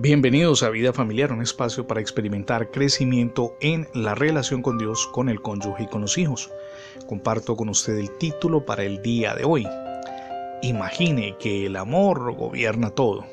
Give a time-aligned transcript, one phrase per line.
[0.00, 5.28] Bienvenidos a Vida Familiar, un espacio para experimentar crecimiento en la relación con Dios, con
[5.28, 6.52] el cónyuge y con los hijos.
[7.08, 9.66] Comparto con usted el título para el día de hoy.
[10.62, 13.26] Imagine que el amor gobierna todo.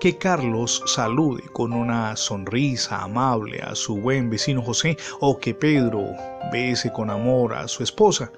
[0.00, 6.10] Que Carlos salude con una sonrisa amable a su buen vecino José o que Pedro
[6.52, 8.30] bese con amor a su esposa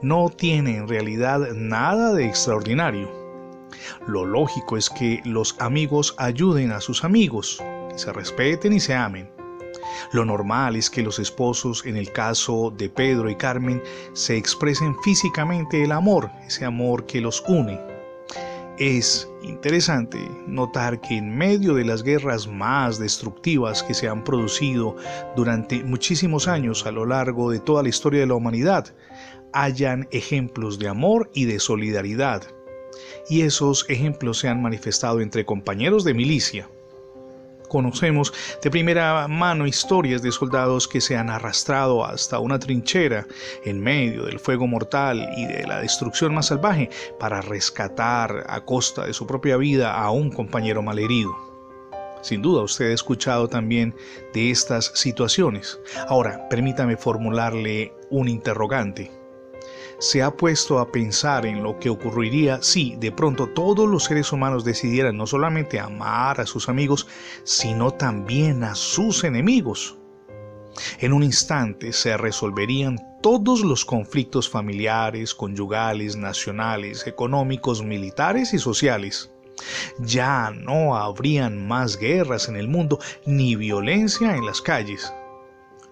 [0.00, 3.21] no tiene en realidad nada de extraordinario
[4.06, 8.94] lo lógico es que los amigos ayuden a sus amigos, que se respeten y se
[8.94, 9.30] amen.
[10.12, 13.82] Lo normal es que los esposos, en el caso de Pedro y Carmen,
[14.12, 17.80] se expresen físicamente el amor, ese amor que los une.
[18.78, 24.96] Es interesante notar que en medio de las guerras más destructivas que se han producido
[25.36, 28.94] durante muchísimos años a lo largo de toda la historia de la humanidad,
[29.52, 32.42] hayan ejemplos de amor y de solidaridad
[33.28, 36.68] y esos ejemplos se han manifestado entre compañeros de milicia.
[37.68, 43.26] Conocemos de primera mano historias de soldados que se han arrastrado hasta una trinchera
[43.64, 49.06] en medio del fuego mortal y de la destrucción más salvaje para rescatar a costa
[49.06, 51.34] de su propia vida a un compañero malherido.
[52.20, 53.94] Sin duda usted ha escuchado también
[54.34, 55.80] de estas situaciones.
[56.08, 59.21] Ahora, permítame formularle un interrogante
[60.02, 64.32] se ha puesto a pensar en lo que ocurriría si de pronto todos los seres
[64.32, 67.06] humanos decidieran no solamente amar a sus amigos,
[67.44, 69.96] sino también a sus enemigos.
[70.98, 79.30] En un instante se resolverían todos los conflictos familiares, conyugales, nacionales, económicos, militares y sociales.
[80.00, 85.12] Ya no habrían más guerras en el mundo ni violencia en las calles.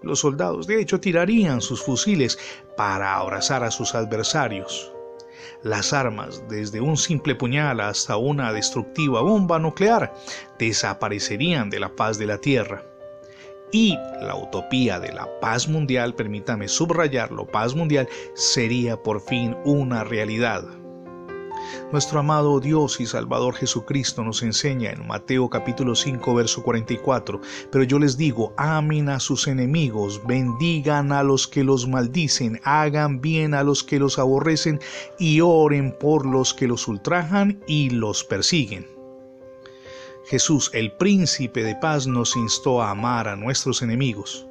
[0.02, 2.38] Los soldados de hecho tirarían sus fusiles
[2.76, 4.92] para abrazar a sus adversarios.
[5.62, 10.12] Las armas, desde un simple puñal hasta una destructiva bomba nuclear,
[10.58, 12.82] desaparecerían de la paz de la Tierra.
[13.72, 20.02] Y la utopía de la paz mundial, permítame subrayarlo, paz mundial, sería por fin una
[20.02, 20.64] realidad.
[21.92, 27.84] Nuestro amado Dios y Salvador Jesucristo nos enseña en Mateo capítulo 5 verso 44, pero
[27.84, 33.54] yo les digo, amen a sus enemigos, bendigan a los que los maldicen, hagan bien
[33.54, 34.80] a los que los aborrecen
[35.18, 38.86] y oren por los que los ultrajan y los persiguen.
[40.26, 44.46] Jesús, el príncipe de paz, nos instó a amar a nuestros enemigos.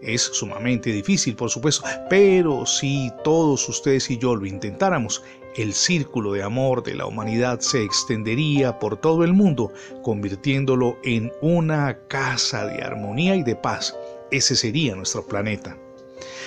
[0.00, 5.22] Es sumamente difícil, por supuesto, pero si todos ustedes y yo lo intentáramos,
[5.56, 11.32] el círculo de amor de la humanidad se extendería por todo el mundo, convirtiéndolo en
[11.42, 13.94] una casa de armonía y de paz.
[14.30, 15.76] Ese sería nuestro planeta.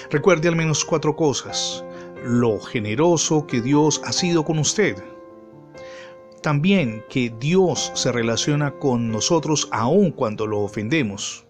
[0.09, 1.83] Recuerde al menos cuatro cosas.
[2.23, 4.95] Lo generoso que Dios ha sido con usted.
[6.41, 11.44] También que Dios se relaciona con nosotros aun cuando lo ofendemos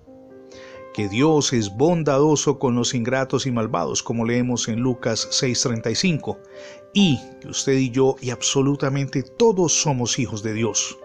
[0.96, 6.38] que Dios es bondadoso con los ingratos y malvados, como leemos en Lucas 6:35,
[6.94, 10.98] y que usted y yo y absolutamente todos somos hijos de Dios.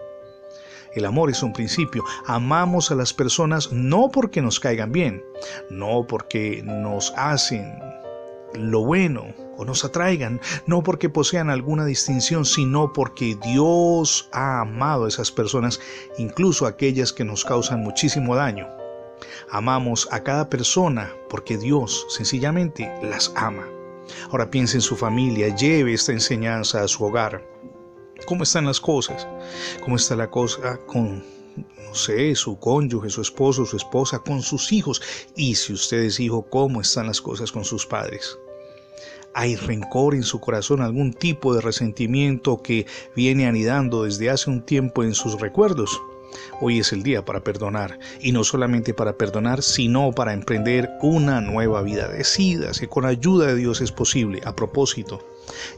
[0.95, 2.05] El amor es un principio.
[2.25, 5.25] Amamos a las personas no porque nos caigan bien,
[5.69, 7.77] no porque nos hacen
[8.53, 15.03] lo bueno o nos atraigan, no porque posean alguna distinción, sino porque Dios ha amado
[15.03, 15.81] a esas personas,
[16.17, 18.80] incluso aquellas que nos causan muchísimo daño.
[19.49, 23.67] Amamos a cada persona porque Dios sencillamente las ama.
[24.29, 27.45] Ahora piense en su familia, lleve esta enseñanza a su hogar.
[28.25, 29.27] ¿Cómo están las cosas?
[29.83, 31.23] ¿Cómo está la cosa con,
[31.55, 35.01] no sé, su cónyuge, su esposo, su esposa, con sus hijos?
[35.35, 38.37] Y si usted es hijo, ¿cómo están las cosas con sus padres?
[39.33, 44.61] ¿Hay rencor en su corazón, algún tipo de resentimiento que viene anidando desde hace un
[44.65, 46.01] tiempo en sus recuerdos?
[46.59, 51.41] Hoy es el día para perdonar, y no solamente para perdonar, sino para emprender una
[51.41, 52.07] nueva vida.
[52.07, 54.41] Decida que con ayuda de Dios es posible.
[54.45, 55.25] A propósito,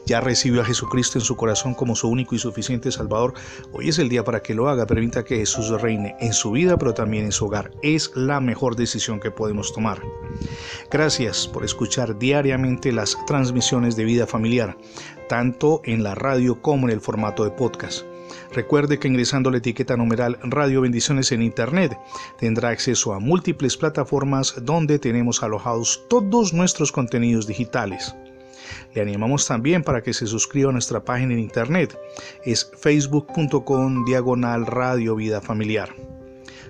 [0.06, 3.34] ya recibió a Jesucristo en su corazón como su único y suficiente Salvador.
[3.72, 4.86] Hoy es el día para que lo haga.
[4.86, 7.70] Permita que Jesús reine en su vida, pero también en su hogar.
[7.82, 10.00] Es la mejor decisión que podemos tomar.
[10.90, 14.76] Gracias por escuchar diariamente las transmisiones de vida familiar,
[15.28, 18.04] tanto en la radio como en el formato de podcast.
[18.52, 21.98] Recuerde que ingresando la etiqueta numeral Radio Bendiciones en Internet
[22.38, 28.14] tendrá acceso a múltiples plataformas donde tenemos alojados todos nuestros contenidos digitales.
[28.94, 31.98] Le animamos también para que se suscriba a nuestra página en Internet.
[32.44, 35.94] Es facebook.com diagonal Radio Vida Familiar.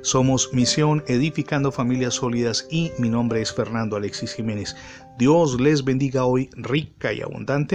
[0.05, 4.77] Somos Misión Edificando Familias Sólidas y mi nombre es Fernando Alexis Jiménez.
[5.17, 7.73] Dios les bendiga hoy rica y abundante.